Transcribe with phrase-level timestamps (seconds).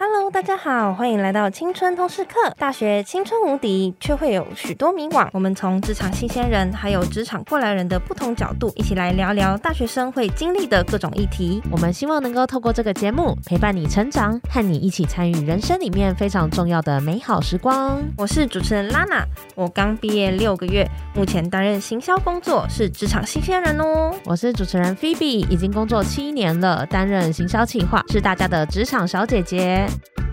[0.00, 2.34] Hello，大家好，欢迎来到青春通识课。
[2.56, 5.28] 大学青春无敌，却会有许多迷惘。
[5.32, 11.60] 我们从职场新鲜人，还有职场过来人的不同角度，一起来聊聊大学生会经历的各种议题。
[11.68, 18.00] 我们希望能够透过这个节目，陪伴你成长，和你一起参与人生里面非常重要的美好时光。
[18.16, 19.24] 我是主持人 Lana，，
[19.56, 24.14] 我刚毕业六个月，目前担任行销工作，是职场新鲜人哦。
[24.26, 29.87] 我是主持人 Phoebe，已经工作七年了，担任行销企划，是大家的职场小姐姐。
[29.88, 30.27] it.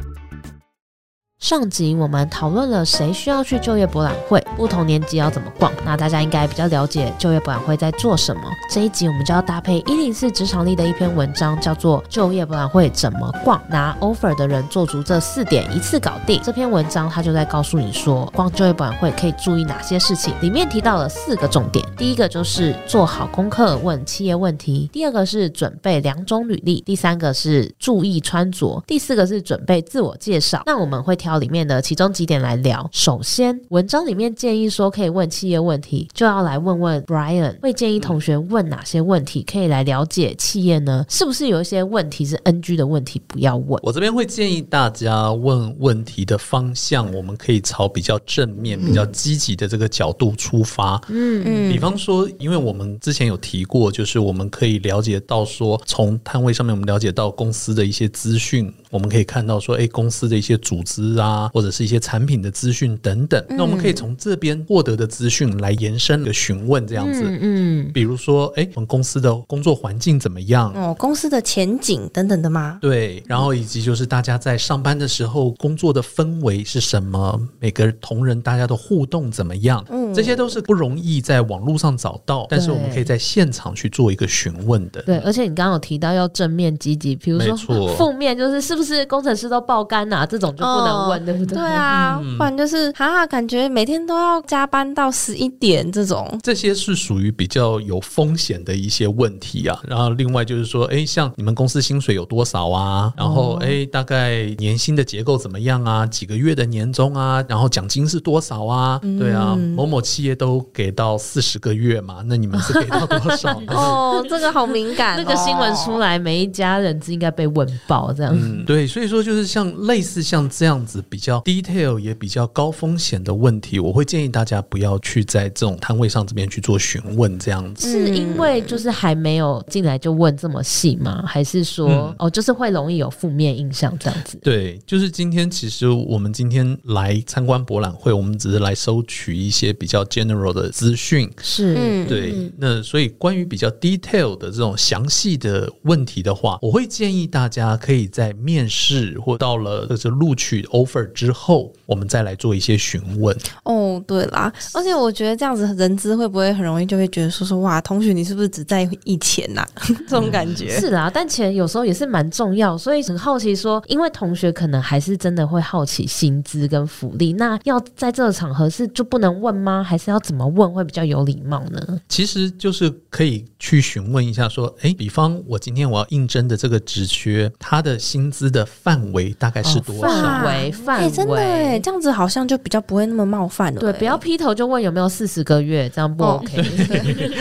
[1.45, 5.71] 上集我们讨论了谁需要去就业博览会，不同年级要怎么逛。
[5.85, 8.41] 那大家应该比较了解就业博览会在做什么。
[8.71, 16.41] 这一集我们就要搭配一零四职场力的一篇文章，叫做《就业博览会怎么逛》，拿 offer 的人做足这四点，一次搞定。
[16.43, 20.33] 这篇文章它就在告诉你说，逛就业博览会可以注意哪些事情。
[20.41, 30.63] 里面提到了四个重点，第一个就是做好功课，问企业问题；第二个是准备两种履历；第三个是注意穿着；第四个是准备自我介绍。
[30.65, 31.34] 那我们会挑。
[31.37, 32.87] 里面的其中几点来聊。
[32.91, 41.05] 首先，文章里面建议说可以问企业问题，就要来问问 Brian，会建议同学问哪些问题，可以来了解企业呢？
[41.09, 43.79] 是不是有一些问题是 NG 的问题，不要问？
[43.83, 51.01] 我这边会建议大家问问题的方向，我们可以朝比较正面、比较积极的这个角度出发。
[51.09, 61.25] 嗯嗯，比方说，因为我们之前有提过，就是我们可以了解到说，从摊位上面我们了解到公司的一些资讯，我们可以看到说，哎，公司的一些组织啊。
[61.25, 70.71] 啊，或者是一些产品的资讯等等，那我们可以从这边获得的资讯来延伸的询问这样子，嗯，嗯，比如说，哎，我们公司的工作环境怎么样？
[70.75, 72.77] 哦，公司的前景等等的吗？
[72.79, 77.41] 对，然后以及就是大家在上班的时候工作的氛围是什么？
[77.59, 79.83] 每个同仁大家的互动怎么样？
[79.89, 85.01] 嗯，这些都是不容易在网络上找到，但是我们可以在现场去做一个询问的。
[85.01, 87.57] 对，而且你刚刚有提到要正面积极，比如说
[87.95, 90.23] 负面就是是不是工程师都爆肝啊？
[90.25, 91.57] 这种就不能对不对？
[91.57, 96.37] 对啊，不然就是哈，感觉每天都要加班到十一点这种。
[96.43, 99.79] 这些是属于比较有风险的一些问题啊。
[99.87, 103.13] 然后另外就是说，哎，像你们公司薪水有多少啊？
[103.17, 106.05] 然后哎，大概年薪的结构怎么样啊？
[106.05, 107.43] 几个月的年终啊？
[107.47, 108.99] 然后奖金是多少啊？
[109.19, 113.61] 对啊，某某企业都给到四十个月嘛，那你们是给到多少？
[113.67, 115.17] 哦， 这个好敏感。
[115.17, 118.47] 那个新闻出来，每一家人应该被问爆这样子。
[118.47, 120.94] 嗯，对，所以说就是像类似像这样子。
[121.09, 127.89] 比较 detail 也比较高风险的问题，我会建议大家不要去在这种摊位上这边去做询问，这样子。
[127.89, 131.23] 是因为就是还没有进来就问这么细吗？
[131.25, 134.37] 还是说、嗯、哦，就是会容易有负面印象这样子？
[134.41, 141.29] 对，就是今天其实我们今天来参观博览会，我们只是来收取一些比较 general 的资讯。
[141.41, 142.33] 是，对。
[142.57, 150.84] 那所以关于比较 detail 的这种详细的问题的话，我会建议大家可以在面试或到了就是录取 offer。
[151.13, 153.35] 之后，我们再来做一些询问。
[153.63, 159.67] 哦，对啦，而且我觉得这样子人资会不会很容易就会觉得说说哇，同学你是不是只在意钱呐、啊？
[160.07, 169.83] 这种感觉、嗯、是啦，但钱有时候也是蛮重要，所以很好奇说，因为同学可能还是真的会好奇薪资跟福利，那要在这个场合是就不能问吗？
[169.83, 171.99] 还是要怎么问会比较有礼貌呢？
[172.07, 180.07] 其实就是可以去询问一下，说，哎，比方我今天我要应征的这个职缺，它的薪资的范围大概是多少？
[180.07, 180.74] 范围、哦。
[180.75, 183.79] 范围、欸、真的哎，这样子好像就比较不会那么冒犯了。
[183.79, 186.61] 对，不要劈头就问有没有四十个月，这样不 OK。
[186.61, 187.31] 对，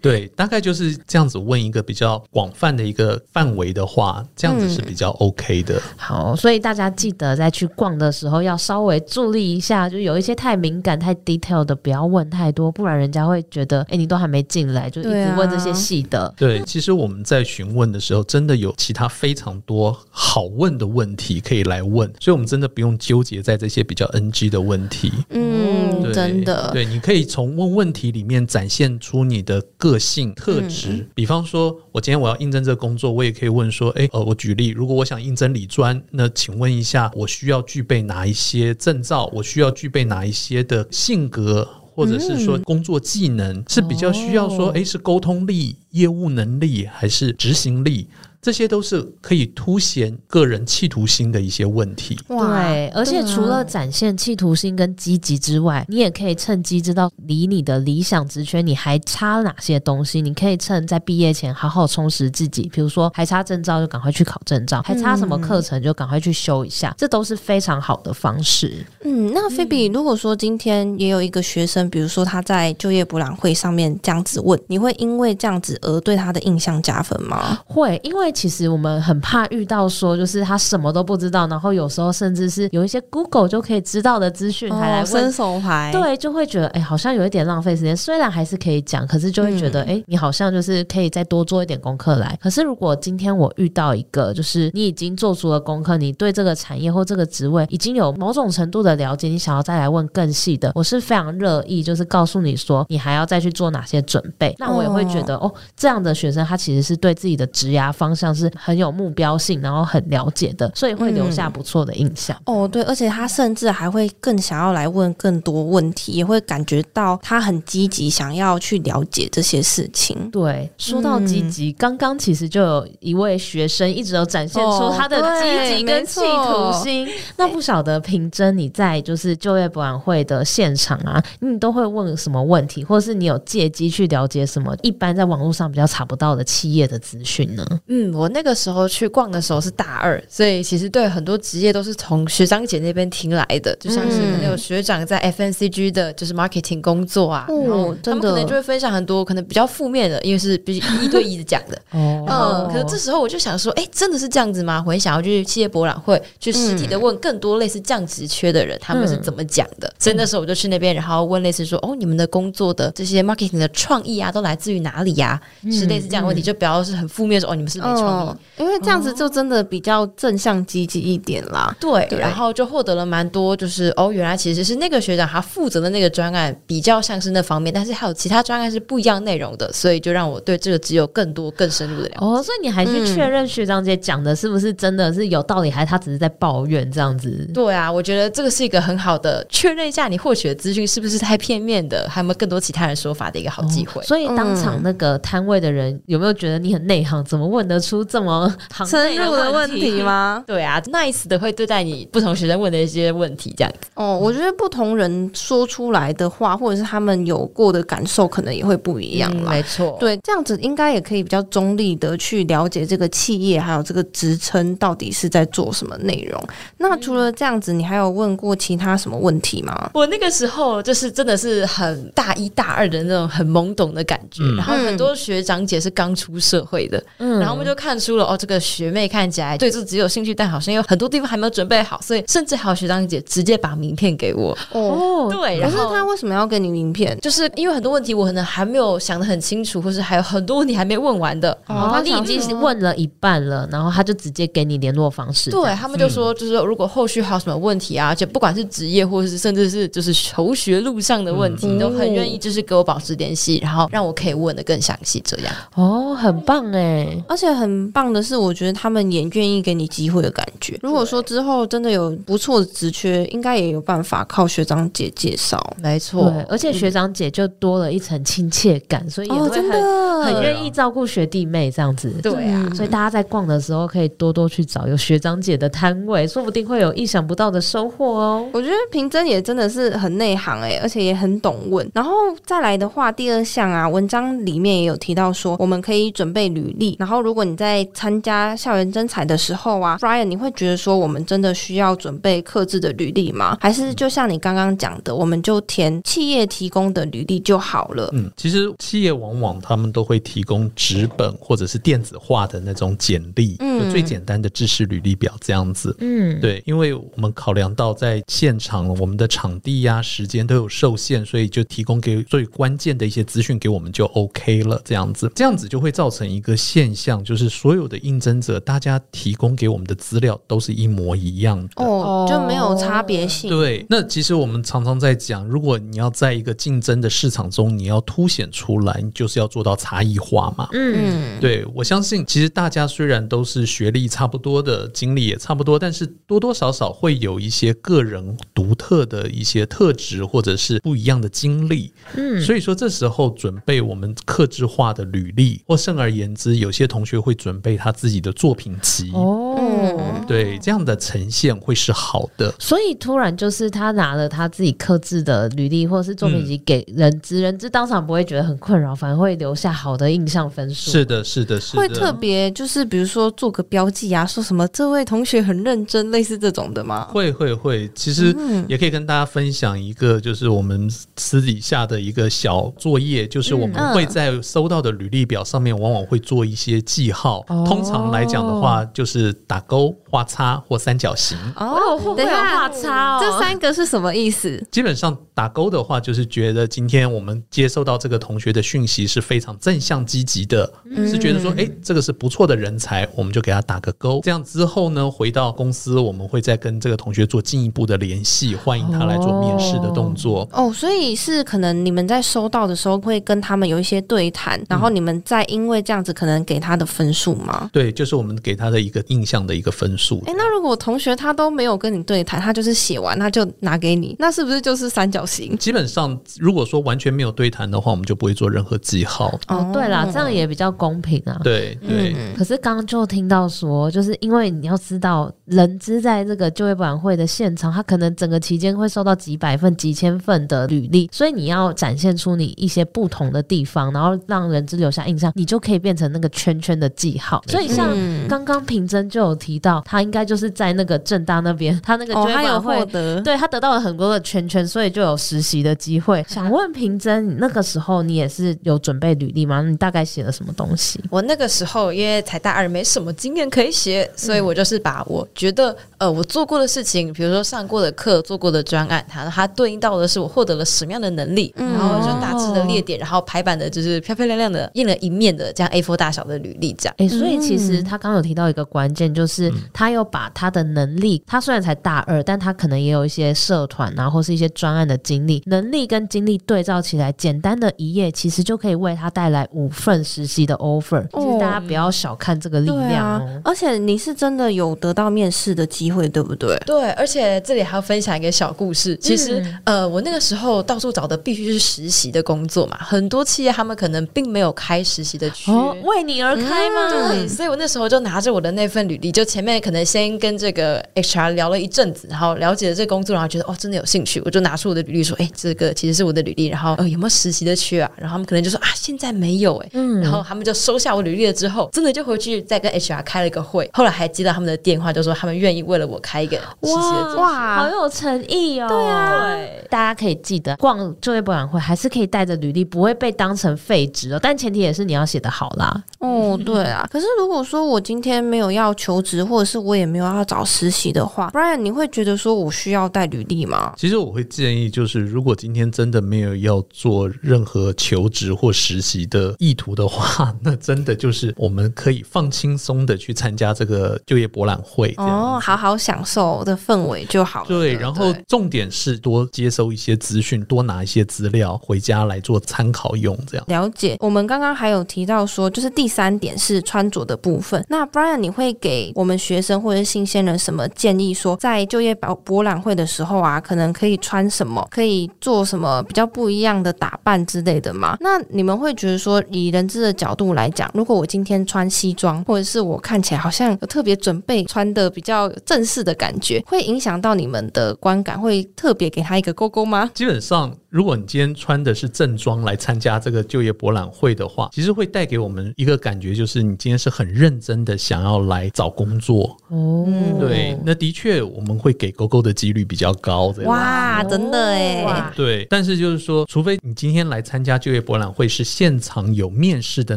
[0.00, 5.74] 对，大概就是这样子问一个比较广泛的一个范围的话，这样子是比较 OK 的。
[5.74, 16.32] 嗯、好，所以大家记得在去逛的时候要稍微注意一下，就有一些太敏感、太 detail 的，不要问太多，不然人家会觉得，哎、欸，你都还没进来就一直问这些细的。
[16.36, 22.83] 对，其实我们在询问的时候，真的有其他非常多好问的问题可以来问，所以我们真的不用。
[22.98, 30.88] 纠结在这些比较 NG 的问题，嗯，对真的，对，你可以从问问题里面展现出你的个性特质。
[30.90, 39.30] 嗯、比方说，我今天我要应征这个工作，我也可以问说，哎，呃，我举例，如果我想应征理专，那请问一下，我需要具备哪一些证照？
[39.32, 48.08] 我需要具备哪一些的性格，或者是说工作技能，嗯、是比较需要说，哎，是沟通力、业务能力，还是执行力？
[48.44, 52.14] 这些都是可以凸显个人企图心的一些问题。
[52.28, 60.20] 对，而且除了展现企图心跟积极之外，你也可以趁机知道离你的理想职缺你还差哪些东西。
[60.20, 68.84] 你可以趁在毕业前好好充实自己，比如说还差证照就赶快去考证照，还差什么课程就赶快去修一下，这都是非常好的方式。
[69.04, 77.58] 嗯，那菲比，如果说今天也有一个学生，比如说他在就业博览会上面这样子问，你会因为这样子而对他的印象加分吗？
[77.64, 78.33] 会，因为。
[78.34, 87.96] 其实我们很怕遇到说，就是他什么都不知道，然后有时候甚至是有一些 Google 就可以知道的资讯，还来问伸手牌，对，就会觉得哎，好像有一点浪费时间。
[87.96, 92.38] 虽然还是可以讲，可是就会觉得哎、嗯，你好像就是可以再多做一点功课来。
[92.42, 104.54] 可是如果今天我遇到一个，就是你已经做足了功课，你对这个产业或这个职位已经有某种程度的了解，你想要再来问更细的，我是非常乐意，就是告诉你说，你还要再去做哪些准备。
[104.58, 112.36] 那我也会觉得哦，哦，这样的学生他其实是对自己的职涯方向是很有目标性，然后很了解的，所以会留下不错的印象。
[112.44, 120.30] 嗯、哦，对，而且他甚至还会更想要来问更多问题，也会感觉到他很积极，想要去了解这些事情。
[120.30, 127.06] 对，说到积极，嗯、刚刚其实就有一位学生一直都展现出他的积极跟企图心。
[127.06, 137.64] 哦、那不晓得平真你在就是就业博览会的现场啊，你都会问什么问题，或是你有借机去了解什么一般在网络上比较查不到的企业的资讯呢？
[137.88, 151.76] 嗯，我那个时候去逛的时候是大二，所以其实对很多职业都是从学长姐那边听来的，就像是可能有学长在 FNCG 的，就是 marketing 工作啊，然后，他们可能就会分享很多可能比较负面的，因为是比一对一的讲的。
[151.92, 154.82] 哦，嗯，可是这时候我就想说，哎，真的是这样子吗？
[154.86, 159.92] 我很想要去企业博览会，去实体的问更多类似这样职缺的人，他们是怎么讲的？
[159.98, 165.40] 所以那时候我就去那边，然后问类似说，哦，你们的工作的这些 marketing 的创意啊，都来自于哪里呀？
[165.70, 171.74] 是类似这样的问题，就比较是很负面说，哦，你们是没创意，因为这样子就真的比较正向积极一点啦。
[171.80, 182.16] 对，然后就获得了蛮多，就是哦，原来其实是那个学长他负责的那个专案比较像是那方面，但是还有其他专案是不一样内容的，所以就让我对这个只有更多更深入的了解。
[182.18, 187.48] 哦，所以你还去确认学长姐讲的是不是真的是有道理，还是他只是在抱怨这样子？
[187.52, 194.00] 对啊，我觉得这个是一个很好的确认一下你获取的资讯是不是太片面的，还有没有更多其他人说法的一个好机会。
[194.00, 197.24] 哦，所以当场那个摊位的人有没有觉得你很内行？
[197.24, 198.52] 怎么问得出这么
[198.86, 200.42] 深入的问题吗？
[200.48, 203.88] 对啊，nice 的会对待你不同学生问的一些问题，这样子。
[203.94, 209.30] 哦，我觉得不同人说出来的话，或者是他们有过的感受，可能也会不一样。
[209.34, 216.42] 嗯，没错，对，这样子应该也可以比较中立的去了解这个企业还有这个职称到底是在做什么内容。
[216.78, 219.90] 那除了这样子，你还有问过其他什么问题吗？
[219.92, 234.56] 我那个时候就是真的是很大一大二的那种很懵懂的感觉，嗯，然后很多学长姐是刚出社会的，嗯，然后我们就看出了哦，这个学妹看起来对这只有兴趣，但好像有很多地方还没有准备好，所以甚至还有学长姐直接把名片给我。
[234.72, 237.18] 哦，对，然后他为什么要给你名片？
[237.20, 241.50] 就是因为很多问题我可能还没有想得很清楚，或是还有很多问题还没问完的。
[241.66, 245.50] 哦，他你已经问了一半了，然后他就直接给你联络方式。
[245.50, 255.22] 对，他们就说，就是如果后续还有什么问题啊，就不管是职业或者是甚至是就是求学路上的问题，嗯、都很愿意就是给我保持联系，然后让我可以问的更详细。
[255.24, 257.16] 这样哦，很棒哎！
[257.28, 260.78] 而且很棒的是，我觉得他们也愿意给你机会的感觉。
[260.82, 265.62] 如果说之后真的有不错的职缺，应该也有办法靠学长姐介绍。
[265.82, 272.12] 没错，对，而且学长姐就多了一层亲切感，所以也会很、哦、很愿意照顾学弟妹这样子。
[272.22, 278.46] 对啊，所以大家在逛的时候可以多多去找有学长姐的摊位，说不定会有意想不到的收获哦。
[278.52, 281.88] 我觉得平真也真的是很内行哎，而且也很懂问。
[281.94, 282.12] 然后
[282.44, 286.96] 再来的话，第二项啊，文章里面也有提到说，我们可以准备履历。
[286.98, 293.56] 然后如果你在参加校园征才的时候啊，Brian，你会觉得说，我们真的需要准备克制的履历吗？
[293.60, 298.08] 还是就像你刚刚讲的，我们就填企业提供的履历就好了？
[298.12, 323.50] 嗯，其实企业往往他们都会提供纸本或者是电子化的那种简历，嗯，最简单的知识履历表这样子，嗯，对，因为我们考量到在现场我们的场地呀、啊、时间都有受限，所以就提供给最关键的一些资讯给我们就 OK 了，这样子，这样子就会造成一个现象，就是所有的应征者大家提供给我们的资料都是一模一样的，哦，就没有差别性。
[323.50, 330.68] 对，那其实我们常常在讲，如果你要在一个竞争的市场中，你要凸显出来，你就是要做到差异化嘛。
[330.72, 341.92] 嗯，对，我相信，其实大家虽然都是学历差不多的，经历也差不多，但是多多少少会有一些个人独特的一些特质，或者是不一样的经历。
[342.16, 349.10] 嗯，所以说这时候准备我们克制化的履历，或甚而言之，有些同学会准备他自己的作品集。
[349.12, 352.52] 哦，嗯，对，这样的呈现会是好的。
[352.58, 360.90] 所以突然就是他拿了他自己刻制的履历或者是作品集给人资，人知当场不会觉得很困扰，反而会留下好的印象分数。
[360.90, 361.82] 是的，是的，是的。
[361.82, 367.04] 会特别就是比如说做个标记啊，说什么这位同学很认真，类似这种的吗？
[367.10, 368.34] 会会会，其实
[368.68, 377.42] 也可以跟大家分享一个，就是我们私底下的一个小作业，就是我们会在收到的履历表上面，往往会做一些记号。
[377.64, 381.36] 通常来讲的话，就是打勾、画叉或三角形。
[381.56, 383.20] 哦，会有画叉哦。
[383.20, 384.64] 这三个是什么意思？
[384.70, 394.20] 基本上打勾的话，就是觉得今天我们接收到这个同学的讯息是非常正向积极的，是觉得说，哎，这个是不错的人才，我们就给他打个勾。
[394.22, 400.48] 这样之后呢，回到公司，我们会再跟这个同学做进一步的联系，欢迎他来做面试的动作。
[400.52, 407.68] 哦，所以是可能你们在收到的时候会跟他们有一些对谈，然后你们再因为这样子可能给他的分数吗？
[407.72, 410.03] 对，就是我们给他的一个印象的一个分数。
[410.26, 415.56] 哎，那如果同学他都没有跟你对谈，他就是写完他就拿给你，那是不是就是三角形？
[415.56, 419.38] 基本上，如果说完全没有对谈的话，我们就不会做任何记号。
[419.48, 421.40] 哦，对啦，这样也比较公平啊。
[421.42, 422.14] 对对。
[422.36, 437.42] 可是刚刚就听到说，就是因为你要知道，人资在这个就业博览会的现场，他可能整个期间会收到几百份、几千份的履历，所以你要展现出你一些不同的地方，然后让人资留下印象，你就可以变成那个圈圈的记号。
[437.46, 437.96] 所以像
[438.28, 446.24] 刚刚平真就有提到，他应该就是在那个正大那边，他那个就业博览会，哦、得对他得到了很多的圈圈，所以就有实习的机会。
[446.28, 449.62] 想问平真，你那个时候你也是有准备履历吗？
[449.62, 451.00] 你大概写了什么东西？
[451.10, 466.94] 我那个时候因为才大二，没什么经验可以写，所以我就是把我觉得呃我做过的事情，比如说上过的课、做过的专案，它它对应到的是我获得了什么样的能力，然后就大致的列点，然后排版的就是漂漂亮亮的印了一面的这样 A4 大小的履历这样。
[466.98, 481.06] 哎、欸，所以其实他刚刚有提到一个关键，就是他有把他的能力，他虽然才大二，但他可能也有一些社团啊，或是一些专案的经历，能力跟经历对照起来，简单的一页其实就可以为他带来五份实习的 offer。
[481.12, 483.40] 其实大家不要小看这个力量哦。
[483.44, 486.56] 而且你是真的有得到面试的机会，对不对？
[486.66, 488.96] 对，而且这里还要分享一个小故事。
[488.96, 496.88] 其实，嗯、呃，我那个时候到处找的必须是实习的工作嘛，很多企业他们可能并没有开实习的区，哦，为你而开嘛？
[496.92, 507.90] 嗯、对，所以我那时候就拿着我的那份履历，就前面可能先跟这个 HR 聊了一阵子，然后了解了这个工作，然后觉得哦，真的有兴趣，我就拿出我的履历说，哎，这个其实是我的履历，然后呃有没有实习的缺啊？
[507.96, 518.68] 然后他们可能就说啊，现在没有哎，嗯，然后他们就收下我履历了之后，真的就回去再跟 HR 开了一个会，后来还接到他们的电话，就说他们愿意为了我开一个实习的，哇，好有诚意哦。
[518.68, 524.20] 对啊，对，大家可以记得逛就业博览会还是可以带着履历，不会被当成废纸哦。
[524.22, 525.82] 但前提也是你要写得好啦。
[526.00, 526.86] 哦，对啊。
[526.92, 533.72] 可是如果说我今天没有要求职，或者是我也没有要找实习的话，Brian，你会觉得说我需要带履历吗？
[533.76, 547.46] 其实我会建议，就是如果今天真的没有要做任何求职或实习的意图的话， 那真的就是我们可以放轻松的去参加这个就业博览会，哦，好好享受的氛围就好了。
[547.48, 553.44] 对，然后重点是多接收一些资讯，多拿一些资料回家来做参考用，这样。
[553.48, 553.96] 了解。
[554.00, 557.64] 我们刚刚还有提到说，就是第三点是穿着的部分。
[557.68, 561.12] 那 Brian，你会给我们学生或者新鲜人什么建议？
[561.12, 567.98] 说在就业博博览会的时候啊，可能可以穿什么，可以做什么比较不一样的打扮之类的吗？
[568.00, 579.90] 那你们会觉得说，以人资的角度来讲，如果我今天穿西装，或者是我看起来好像有特别准备，穿的比较正式的感觉，会影响到你们的观感，会特别给他一个勾勾吗？
[579.92, 580.54] 基本上。
[580.74, 589.36] 如果你今天穿的是正装来参加这个就业博览会的话，其实会带给我们一个感觉，就是你今天是很认真的想要来找工作。
[589.50, 589.86] 哦，
[590.18, 593.32] 对，那的确我们会给勾勾的几率比较高。
[593.44, 595.12] 哇，真的哎。
[595.14, 599.96] 对，但是就是说，除非你今天来参加就业博览会是现场有面试的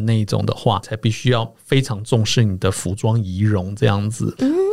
[0.00, 4.32] 那一种的话，才必须要非常重视你的服装仪容这样子。
[4.38, 4.67] 嗯，那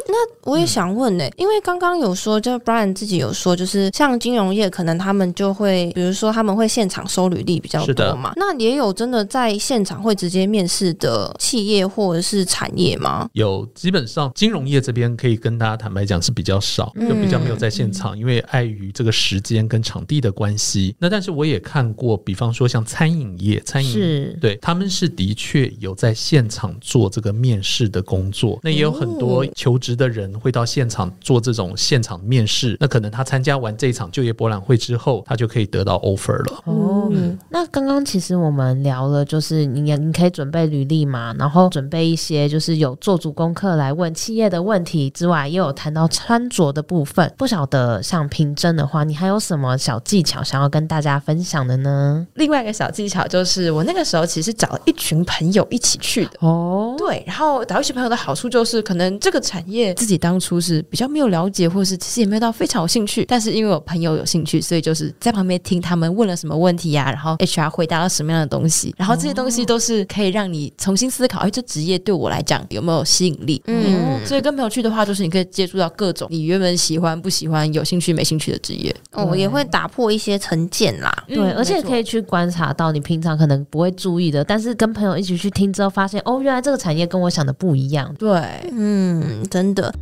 [0.45, 5.91] 我也想问呢，因为刚刚有说，就 Brian 自己有说，就是像金融业，可能他们就会。
[5.95, 8.33] 比如说他们会现场收履历比较多嘛？
[8.35, 13.27] 那也有真的在现场会直接面试的企业或者是产业吗？
[13.33, 20.95] 有，基本上金融业这边可以跟大家坦白讲是比较少，就比较没有在现场，因为碍于这个时间跟场地的关系。
[20.99, 28.59] 那但是我也看过，比方说像餐饮业，餐饮是对他们是的确有在现场做这个面试的工作。
[28.61, 36.61] 那也有很多求职的人人会到现场做这种现场面试，那可能他参加完这一场就业博览会之后，他就可以得到 offer 了。
[36.65, 47.31] 哦，嗯、那刚刚其实我们聊了，就是你你可以准备履历嘛，然后准备一些就是有做足功课来问企业的问题之外，也有谈到穿着的部分。
[47.37, 52.27] 不晓得像平真的话，你还有什么小技巧想要跟大家分享的呢？
[52.33, 56.31] 另外一个小技巧就是，我那个时候其实找了一群朋友一起去的。
[56.39, 73.61] 哦，对，然后找一群朋友的好处就是，可能这个产业自己当初是比较没有了解，或者是其实也没有到非常有兴趣，但是因为我朋友有兴趣，所以就是在旁边听他们问了什么问题呀、啊，然后 HR 回答了什么样的东西，然后这些东西都是可以让你重新思考，哎，这职业对我来讲有没有吸引力？
[73.67, 78.95] 嗯，所以跟朋友去的话，就是你可以接触到各种你原本喜欢、不喜欢、有兴趣、没兴趣的职业。
[79.11, 81.13] 哦，也会打破一些成见啦。
[81.27, 88.11] 对，而且可以去观察到你平常可能不会注意的，但是跟朋友一起去听之后，发现哦，原来这个产业跟我想的不一样。
[88.17, 88.41] 对，
[88.71, 89.93] 嗯，真的。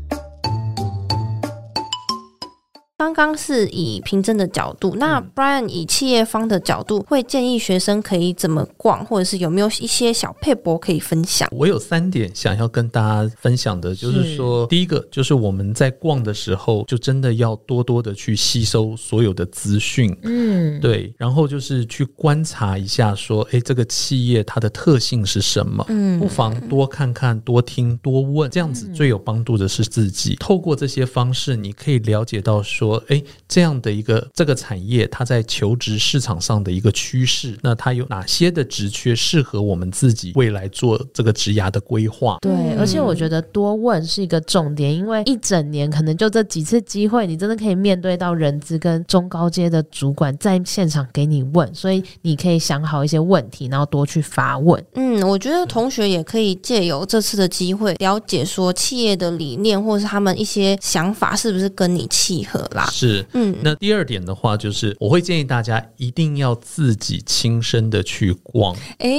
[2.95, 11.50] 刚刚是以凭证的角度，那 Brian 以企业方的角度，会建议学生可以怎么逛，或者是有没有一些小配博可以分享？
[11.51, 25.83] 我有三点想要跟大家分享的，就是说，是第一个就是我们在逛的时候，就真的要多多的去吸收所有的资讯，嗯，对，然后就是去观察一下，说，哎，这个企业它的特性是什么？
[25.89, 30.35] 嗯，不妨多看看、多听、多问，这样子最有帮助的是自己。
[30.35, 32.82] 透过这些方式，你可以了解到说。
[33.07, 42.37] 哎，这样的一个这个产业，它在求职市场上的一个趋势，那它有哪些的职缺适合我们自己未来做这个职涯的规划？
[42.41, 54.83] 对，而且我觉得多问是一个重点，因为一整年可能就这几次机会，你真的可以面对到人资跟中高阶的主管在现场给你问，所以你可以想好一些问题，然后多去发问。
[54.95, 62.86] 嗯，我觉得同学也可以借由这次的机会，了解说企业的理念或是他们一些想法是不是跟你契合啦。
[62.92, 68.75] 是，嗯，那第二点的话，就是我会建议大家一定要自己亲身的去逛。
[69.00, 69.10] 哎，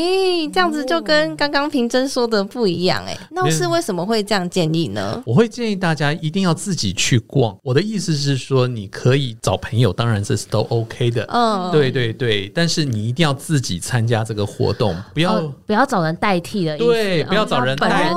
[0.53, 5.23] 这样子就跟刚刚平真说的不一样，哎，那是为什么会这样建议呢？
[5.27, 7.57] 我会建议大家一定要自己去逛。
[7.63, 18.17] 我的意思是说，你可以找朋友，当然这是都 OK 的，嗯，对对对，但是你一定要自己参加这个活动，不要、哦、不要找人代替的，对，不要找人代替，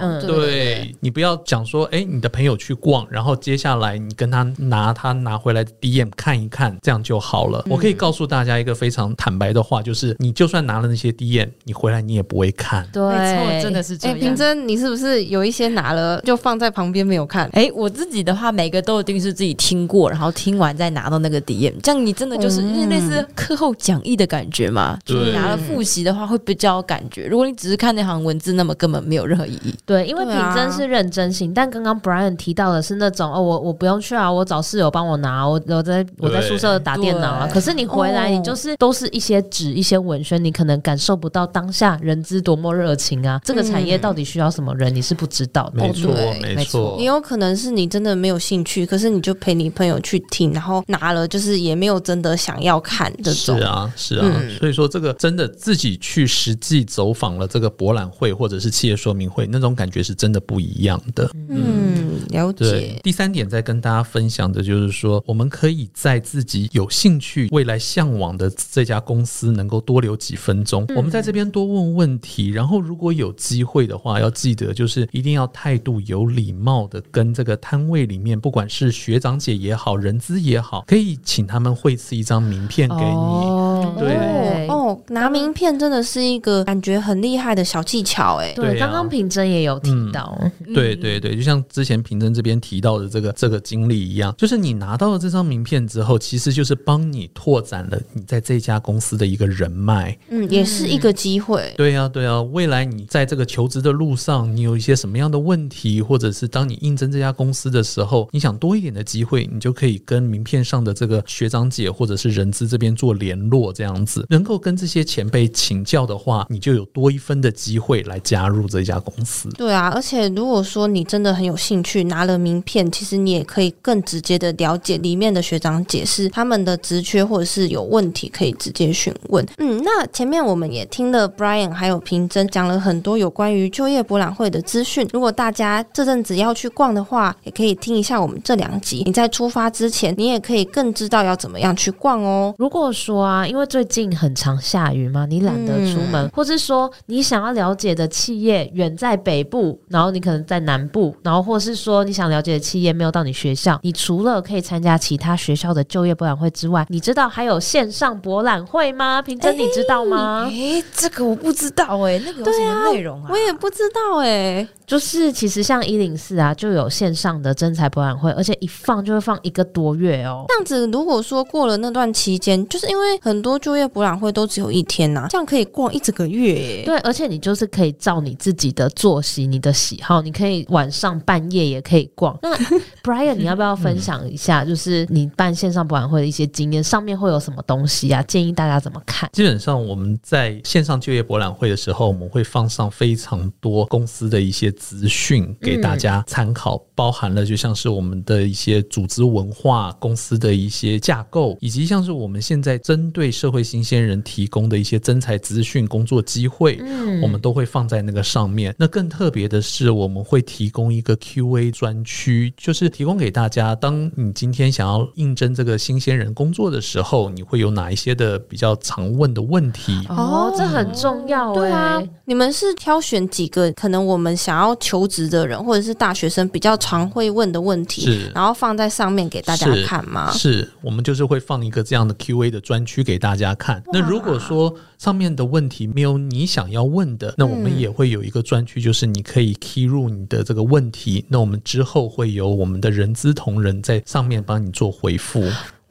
[0.00, 4.42] 嗯，对，你不要讲说，哎，你的朋友去逛，然后接下来你跟他。
[4.68, 7.64] 拿它拿回来的 DM 看一看，这样就好了。
[7.68, 12.86] 我可以告诉大家一个非常坦白的话，就是你就算拿了那些 DM，你回来你也不会看。
[12.92, 14.16] 对，没错，真的是这样。
[14.16, 17.48] 哎，平真，你是不是有一些拿了就放在旁边没有看？
[17.52, 24.98] 哎，我自己的话，每个都一定是自己听过，然后听完再拿到那个 DM，这样你真的就是因为类似课后讲义的感觉嘛。
[25.04, 27.26] 对，你拿了复习的话会比较有感觉。
[27.26, 29.74] 如果你只是看那行文字，那么根本没有任何意义。
[29.84, 37.48] 对，因为平真是认真型，但刚刚 Brian 提到的是那种哦，我我不用去啊，我找室友帮我拿，我我在我在宿舍打电脑啊。
[37.50, 43.40] 可是你回来，你就是都是一些纸、一些文宣，你可能感受不到当下人资多么热情啊。
[43.42, 45.82] 这个产业到底需要什么人，你是不知道的。
[45.82, 46.12] 没错，
[46.54, 46.96] 没错。
[46.98, 53.56] 也有可能是你真的没有兴趣，可是你就陪你朋友去听，然后拿了，就是也没有真的想要看这种。
[53.56, 54.42] 是啊，是啊。
[54.58, 61.30] 所以说，这个真的自己去实际走访了这个博览会或者是企业说明会，那种感觉是真的不一样的。
[61.48, 63.00] 嗯，了解。
[63.02, 64.92] 第三点，再跟大家分享的就是。
[64.92, 70.84] 说我们可以在自己有兴趣、未来向往的这家公司，能够多留几分钟。
[70.90, 83.00] 嗯、我们在这边多问问题，然后如果有机会的话，要记得就是一定要态度有礼貌的跟这个摊位里面，不管是学长姐也好，人资也好，可以请他们绘赐一张名片给你。
[83.02, 88.52] 哦、对哦，拿名片真的是一个感觉很厉害的小技巧哎。
[88.54, 94.92] 对，刚刚平真也有提到，嗯、对对对，就像之前平真这边提到的这个这个经历一样，就是你拿。
[94.92, 101.72] 拿到了这张名片之后，其实就是帮你拓展了你在这家公司的一个人脉，嗯，也是一个机会。
[101.78, 119.48] 对呀，对呀，未来你在这个求职的路上，你有一些什么样的问题，或者是当你应征这家公司的时候，你想多一点的机会，你就可以跟名片上的这个学长姐或者是人资这边做联络，这样子能够跟这些前辈请教的话，你就有多一分的机会来加入这家公司。
[119.50, 124.98] 对啊，而且如果说你真的很有兴趣，拿了名片，其实你也可以更直接的了解。
[124.98, 129.46] 里面的学长解释他们的职缺或者是有问题可以直接询问。
[129.58, 135.08] 嗯，那前面我们也听了 Brian 还有平珍讲了很多有关于就业博览会的资讯。
[135.12, 139.04] 如果大家这阵子要去逛的话，也可以听一下我们这两集。
[139.06, 142.52] 你在出发之前，你也可以更知道要怎么样去逛哦。
[142.58, 145.26] 如果说啊，因为最近很常下雨吗？
[145.28, 159.20] 你懒得出门，嗯、或是说你想要了解的企业远在北部，然后你可能在南部，然后或是说你想了解的企业没有到你学校，你除了可以参加其他学校的就业博览会之外，你知道还有线上博览会吗？
[159.20, 160.48] 平真，你知道吗？
[160.50, 163.28] 诶，这个我不知道哎、欸，那个有什么内容啊？
[163.30, 164.68] 我也不知道哎、欸。
[164.84, 170.44] 就是其实像一零四啊，就有线上的真才博览会，而且一放就会放一个多月哦。
[170.48, 176.82] 这样子，如果说过了那段期间，就是因为很多就业博览会都只有一天呐、啊，这样可以逛一整个月。
[176.84, 182.38] 对，而且你就是可以照你自己的作息、你的喜好，你可以晚上半夜也可以逛。
[182.42, 182.54] 那
[183.02, 186.84] Brian，你要不要分享一下，就是你办线上博览会的一些经验？
[186.84, 188.22] 上面会有什么东西啊？
[188.24, 189.30] 建议大家怎么看？
[189.32, 194.70] 基本上我们在线上就业博览会的时候，我们会放上非常多公司的一些。
[194.82, 208.74] 资讯给大家参考，嗯、包含了就像是我们的一些组织文化、公司的一些架构，以及像是我们现在针对社会新鲜人提供的一些真才资讯、工作机会，嗯，我们都会放在那个上面。
[208.78, 219.98] 那更特别的是，我们会提供一个 Q&A 专区，就是提供给大家，当你今天想要应征这个新鲜人工作的时候，你会有哪一些的比较常问的问题？
[220.10, 222.02] 哦，这很重要，对啊。
[222.26, 224.76] 你们是挑选几个可能我们想要。
[224.82, 230.30] 求职的人或者是大学生比较常会问的问题，是然后放在上面给大家看吗？
[230.32, 233.80] 是，是我们就是会放一个这样的 Q&A 的专区给大家看。
[233.92, 245.42] 那如果说上面的问题没有你想要问的，那我们也会有一个专区，就是你可以 key 入你的这个问题，那我们之后会有我们的人资同仁在上面帮你做回复。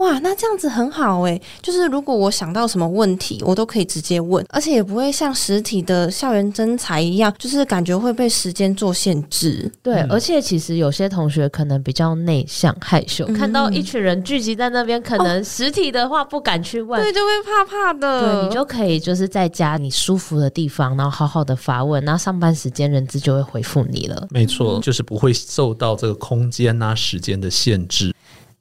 [0.02, 9.72] 哇，那这样子很好哎，就是如果我想到什么问题，我都可以直接问，而且也不会像实体的校园征才一样，就是感觉会被时间做限制。
[9.84, 18.42] 对，嗯、而且其实有些同学可能比较内向害羞，嗯、看到一群人聚集在那边，可能实体的话不敢去问，对，就会怕怕的。
[18.42, 24.28] 对，你就可以就是在家你舒服的地方，然后好好的发问，然后上班时间人资就会回复你了。
[24.32, 28.12] 没错，就是不会受到这个空间啊时间的限制。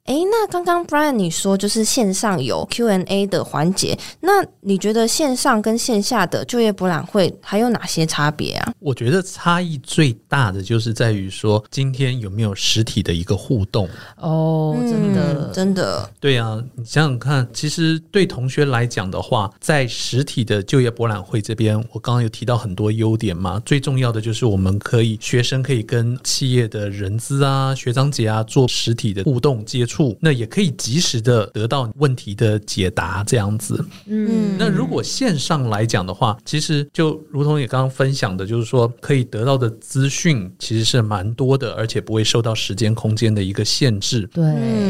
[0.05, 8.73] 哎，那刚刚 Brian 你说就是线上有 Q&A 的环节，那你觉得线上跟线下的就业博览会还有哪些差别啊？
[8.79, 13.87] 我觉得差异最大的就是在于说，今天有没有实体的一个互动
[14.17, 29.90] 哦，真的、嗯、真的，对啊，你想想看，其实对同学来讲的话，在实体的就业博览会这边，我刚刚有提到很多优点嘛，最重要的就是我们可以学生可以跟企业的人资啊、学长姐啊做实体的互动接触。
[29.91, 33.83] 处那也可以及时的得到问题的解答，这样子。
[34.05, 44.21] 嗯，那如果线上来讲的话，其实就如同你刚刚分享的，就是说可以得到的资讯其实是蛮多的，而且不会受到时间空间的一个限制。
[44.33, 44.43] 对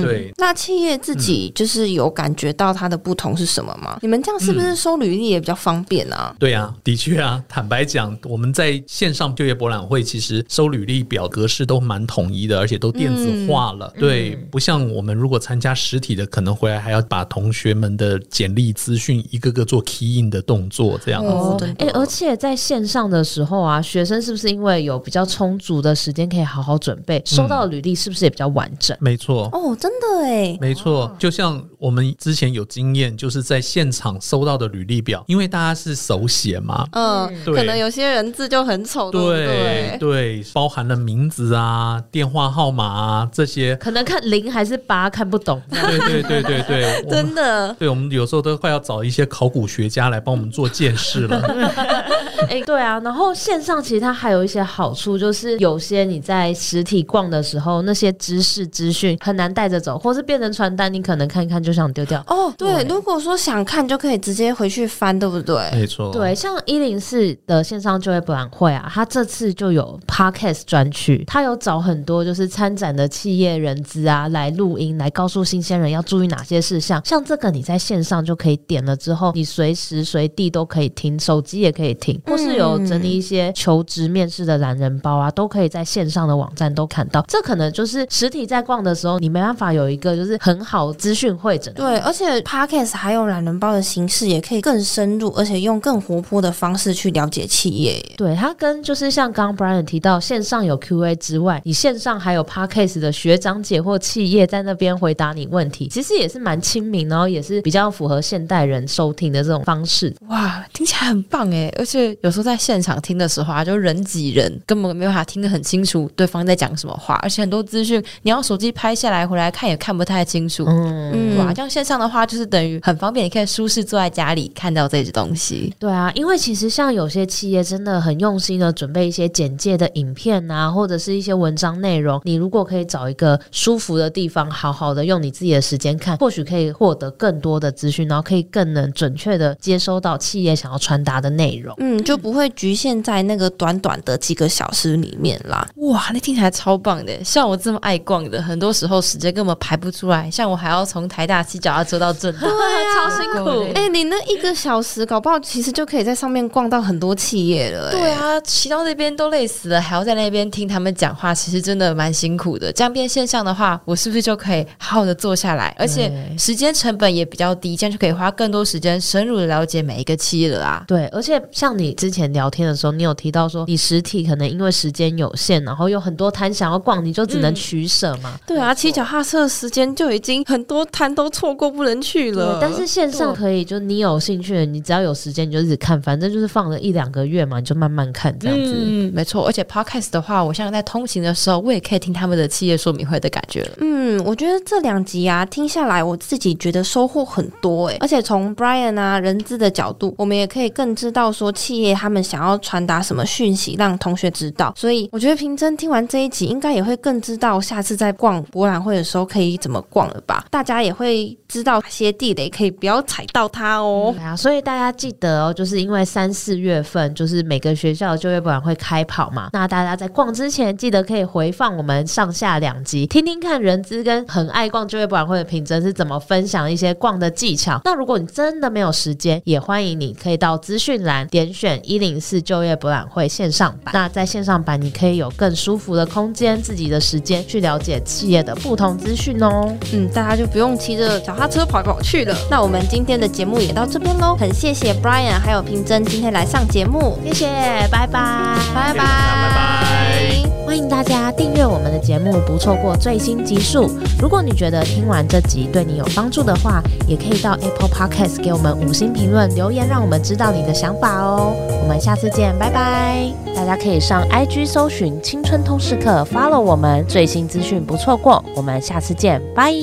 [0.04, 0.28] 对。
[0.28, 3.94] 嗯、那企业自己就是有感觉到它的不同是什么吗？
[3.96, 6.36] 嗯、你们这样是不是收履历也比较方便啊？
[6.38, 7.44] 对啊，的确啊。
[7.50, 13.92] 坦白讲，我们在线上就业博览会，其实收履历表格式都蛮统一的，而且都电子化了。
[13.96, 14.91] 嗯、对，不像。
[14.94, 21.30] 我们如果参加实体的，可能回来还要把同学们的简历资讯一个个做 key in 的动作，这样子。
[21.30, 28.96] 哎、哦欸，而且在线上的时候啊，学生是不是因为有比较充足的时间可以好好准备，收到的履历是不是也比较完整？
[29.00, 29.50] 没错。
[29.52, 31.16] 哦，真的哎，没错。
[31.18, 37.56] 就像我们之前有经验，就是在现场收到的履历表，因为大家是手写嘛，嗯，对。
[37.56, 44.78] 可能有些人字就很丑，对对，对，包含了名字啊、电话号码啊这些，可能看零还是。
[44.88, 51.40] 八看不懂，对对对对对， 真的，对我们有时候都快要找一些考古学家来帮我们做鉴识了。
[52.50, 62.24] 哎、欸，对啊，然后线上其实它还有一些好处，就是有些你在实体逛的时候，那些知识资讯很难带着走，或是变成传单，你可能看一看就想丢掉。
[62.28, 65.70] 哦，对，如果说想看，就可以直接回去翻，对不对？
[65.74, 74.62] 没错，对，像一零四的线上就业博览会啊，它这次就有 Podcast 专区，它有找很多就是参展的企业人资啊来录。
[74.72, 87.26] 录音来告诉新鲜人要注意哪些事项，像这个你在线上就可以点了之后，你随时随地都可以听，手机也可以听，或是有整理一些求职面试的懒人包啊，都可以在线上的网站都看到。
[87.28, 91.74] 这可能就是实体在逛的时候，你没办法有一个就是很好资讯汇整。
[91.74, 98.02] 对，而且 Podcast 还有懒人包的形式，也可以更深入，而且用更活泼的方式去了解企业。
[98.16, 104.62] 对，它跟就是像刚刚 Brian 提到，线上有 QA 之外，你线上还有 Podcast 的学长姐或企业在。
[104.64, 110.16] 那边回答你问题，其实也是蛮亲民，然后也是比较符合现代人收听的这种方式。
[110.28, 111.68] 哇，听起来很棒哎！
[111.80, 120.64] 而且有时候在现场听的时候啊，就人挤人，根本没办法听得很清楚对方在讲什么话，而且很多资讯你要手机拍下来回来看也看不太清楚。
[120.68, 125.74] 嗯，哇，啊，像线上的话，就是等于很方便，你可以舒适坐在家里看到这些东西。
[125.78, 141.76] 对啊，因为其实像有些企业真的很用心的准备一些简介的影片啊，或者是一些文章内容，你如果可以找一个舒服的地方，好好的用你自己的时间看，或许可以获得更多的资讯，然后可以更能准确的接收到企业想要传达的内容。
[141.80, 145.68] 嗯，就不会局限在那个短短的几个小时里面啦。
[145.78, 147.24] 哇，那听起来超棒的！
[147.24, 150.30] 像我这么爱逛的，很多时候时间根本排不出来。
[150.30, 152.54] 像我还要从台大骑脚踏车到这，对啊，
[153.10, 153.72] 超辛苦。
[153.76, 157.92] 哎、欸，你那一个小时，搞不好其实就可以在上面逛到很多企业了。
[157.92, 162.72] 对啊，骑到那边都累死了，还要在那边听他们讲话，其实真的蛮辛苦的。
[162.72, 170.84] 这样变现象的话，我是不是就可以好好的坐下来，而且时间成本也比较低，这样就可以花更多时间深入的了解每一个企业了啊。
[170.88, 178.32] 对，而且像你之前聊天的时候，你有提到说，你实体可能因为时间有限，然后有很多摊想要逛，你就只能取舍嘛。
[178.34, 182.60] 嗯、对啊，骑脚踏车的时间就已经很多摊都错过不能去了。
[182.62, 188.74] 但是线上可以，就你有兴趣的，你只要有时间你就一直看，反正就是放了一两个月嘛，你就慢慢看这样子。
[188.76, 189.46] 嗯，没错。
[189.48, 193.70] 而且 Podcast 的话，我像在通勤的时候，我也可以听他们的企业说明会的感觉。
[193.80, 197.98] 嗯，我觉得这两集啊，听下来我自己觉得收获很多诶。
[198.00, 204.74] 而且从 Brian 啊人资的角度，我们也可以更知道说企业他们想要传达什么讯息，让同学知道。
[204.76, 210.46] 所以我觉得平真听完这一集，应该也会更知道下次在逛博览会的时候可以怎么逛了吧？
[210.50, 211.11] 大家也会
[211.48, 214.14] 知道哪些地雷可以不要踩到它哦。
[214.16, 227.80] 对啊，所以大家记得哦，就是因为三四月份就是每个学校的就业博览会开跑嘛，那大家在逛之前记得可以回放我们上下两集，听听看人资跟很爱逛就业博览会的品真是怎么分享一些逛的技巧。
[227.84, 233.94] 那如果你真的没有时间，也欢迎你可以到资讯栏点选一零四就业博览会线上版。
[233.94, 239.76] 那在线上版，你可以有更舒服的空间，自己的时间去了解企业的不同资讯哦。
[239.94, 242.36] 嗯，大家就不用急着脚踏车跑来跑去了。
[242.50, 247.48] 那我们今天的节目也到这边喽，很谢谢 Brian 还有平真今天来上节目，谢谢，
[247.92, 250.52] 拜拜，拜拜，拜拜。
[250.66, 253.92] 欢迎大家订阅我们的节目，不错过最新集数。
[254.18, 261.54] 如果你觉得听完这集对你有帮助的话，也可以到 Apple Podcast 给我们五星评论留言，让我们知道你的想法哦。
[261.82, 263.26] 我们下次见，拜拜！
[263.54, 268.42] 大家可以上 IG 搜寻青春通识课，follow 我们，最新资讯不错过。
[268.56, 269.74] 我们下次见，拜。